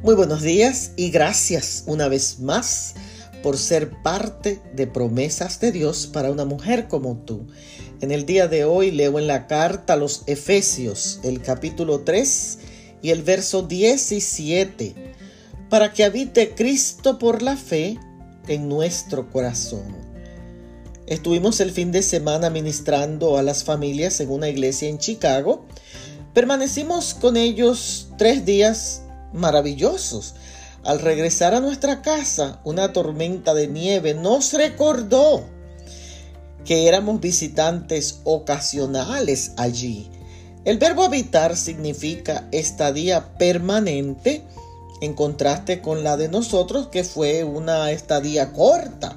Muy 0.00 0.14
buenos 0.14 0.42
días 0.42 0.92
y 0.96 1.10
gracias 1.10 1.82
una 1.86 2.06
vez 2.06 2.38
más 2.38 2.94
por 3.42 3.58
ser 3.58 4.00
parte 4.00 4.62
de 4.72 4.86
promesas 4.86 5.58
de 5.58 5.72
Dios 5.72 6.06
para 6.06 6.30
una 6.30 6.44
mujer 6.44 6.86
como 6.86 7.16
tú. 7.16 7.48
En 8.00 8.12
el 8.12 8.24
día 8.24 8.46
de 8.46 8.64
hoy 8.64 8.92
leo 8.92 9.18
en 9.18 9.26
la 9.26 9.48
carta 9.48 9.94
a 9.94 9.96
los 9.96 10.22
Efesios 10.26 11.18
el 11.24 11.42
capítulo 11.42 12.02
3 12.02 12.58
y 13.02 13.10
el 13.10 13.24
verso 13.24 13.62
17 13.62 14.94
para 15.68 15.92
que 15.92 16.04
habite 16.04 16.54
Cristo 16.54 17.18
por 17.18 17.42
la 17.42 17.56
fe 17.56 17.98
en 18.46 18.68
nuestro 18.68 19.28
corazón. 19.28 19.96
Estuvimos 21.08 21.58
el 21.58 21.72
fin 21.72 21.90
de 21.90 22.02
semana 22.02 22.50
ministrando 22.50 23.36
a 23.36 23.42
las 23.42 23.64
familias 23.64 24.20
en 24.20 24.30
una 24.30 24.48
iglesia 24.48 24.88
en 24.88 24.98
Chicago. 24.98 25.66
Permanecimos 26.34 27.14
con 27.14 27.36
ellos 27.36 28.10
tres 28.16 28.44
días 28.44 29.02
maravillosos. 29.32 30.34
Al 30.84 31.00
regresar 31.00 31.54
a 31.54 31.60
nuestra 31.60 32.02
casa, 32.02 32.60
una 32.64 32.92
tormenta 32.92 33.54
de 33.54 33.68
nieve 33.68 34.14
nos 34.14 34.52
recordó 34.52 35.44
que 36.64 36.86
éramos 36.86 37.20
visitantes 37.20 38.20
ocasionales 38.24 39.52
allí. 39.56 40.10
El 40.64 40.78
verbo 40.78 41.04
habitar 41.04 41.56
significa 41.56 42.46
estadía 42.52 43.36
permanente 43.38 44.44
en 45.00 45.14
contraste 45.14 45.80
con 45.80 46.04
la 46.04 46.16
de 46.16 46.28
nosotros 46.28 46.88
que 46.88 47.04
fue 47.04 47.44
una 47.44 47.90
estadía 47.90 48.52
corta. 48.52 49.16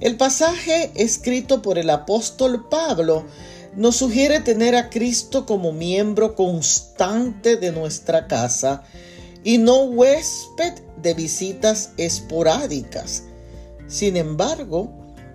El 0.00 0.16
pasaje 0.16 0.92
escrito 0.94 1.62
por 1.62 1.78
el 1.78 1.90
apóstol 1.90 2.68
Pablo 2.68 3.26
nos 3.74 3.96
sugiere 3.96 4.40
tener 4.40 4.76
a 4.76 4.90
Cristo 4.90 5.46
como 5.46 5.72
miembro 5.72 6.34
constante 6.34 7.56
de 7.56 7.72
nuestra 7.72 8.26
casa 8.28 8.84
y 9.44 9.58
no 9.58 9.84
huésped 9.84 10.74
de 11.02 11.14
visitas 11.14 11.90
esporádicas. 11.96 13.24
Sin 13.86 14.16
embargo, 14.16 14.90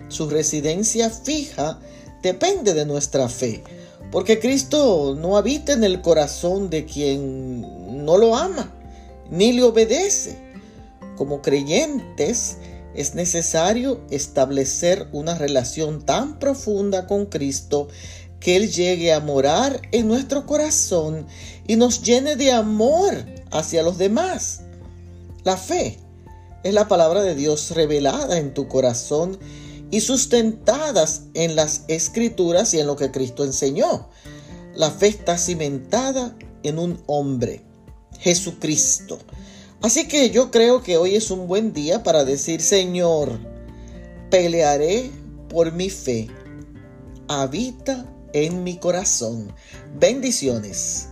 su 0.08 0.28
residencia 0.28 1.10
fija 1.10 1.78
depende 2.22 2.74
de 2.74 2.86
nuestra 2.86 3.28
fe, 3.28 3.62
porque 4.10 4.38
Cristo 4.38 5.16
no 5.18 5.36
habita 5.36 5.72
en 5.72 5.84
el 5.84 6.00
corazón 6.00 6.70
de 6.70 6.84
quien 6.84 8.04
no 8.04 8.16
lo 8.16 8.36
ama 8.36 8.72
ni 9.30 9.52
le 9.52 9.62
obedece. 9.62 10.38
Como 11.16 11.42
creyentes, 11.42 12.58
es 12.94 13.14
necesario 13.14 14.00
establecer 14.10 15.08
una 15.12 15.36
relación 15.36 16.04
tan 16.04 16.38
profunda 16.38 17.06
con 17.06 17.26
Cristo 17.26 17.88
que 18.44 18.56
Él 18.56 18.70
llegue 18.70 19.10
a 19.10 19.20
morar 19.20 19.80
en 19.90 20.06
nuestro 20.06 20.44
corazón 20.44 21.26
y 21.66 21.76
nos 21.76 22.02
llene 22.02 22.36
de 22.36 22.52
amor 22.52 23.24
hacia 23.50 23.82
los 23.82 23.96
demás. 23.96 24.60
La 25.44 25.56
fe 25.56 25.98
es 26.62 26.74
la 26.74 26.86
palabra 26.86 27.22
de 27.22 27.34
Dios 27.34 27.70
revelada 27.70 28.38
en 28.38 28.52
tu 28.52 28.68
corazón 28.68 29.38
y 29.90 30.02
sustentadas 30.02 31.22
en 31.32 31.56
las 31.56 31.84
escrituras 31.88 32.74
y 32.74 32.80
en 32.80 32.86
lo 32.86 32.96
que 32.96 33.10
Cristo 33.10 33.44
enseñó. 33.44 34.10
La 34.74 34.90
fe 34.90 35.06
está 35.06 35.38
cimentada 35.38 36.36
en 36.64 36.78
un 36.78 37.02
hombre, 37.06 37.62
Jesucristo. 38.18 39.18
Así 39.80 40.06
que 40.06 40.28
yo 40.28 40.50
creo 40.50 40.82
que 40.82 40.98
hoy 40.98 41.14
es 41.14 41.30
un 41.30 41.48
buen 41.48 41.72
día 41.72 42.02
para 42.02 42.26
decir, 42.26 42.60
Señor, 42.60 43.38
pelearé 44.30 45.10
por 45.48 45.72
mi 45.72 45.88
fe. 45.88 46.28
Habita 47.26 48.10
en 48.34 48.62
mi 48.62 48.76
corazón. 48.76 49.50
Bendiciones. 49.98 51.08